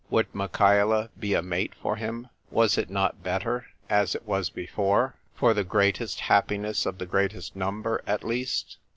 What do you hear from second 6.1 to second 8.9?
happiness of the greatest number at least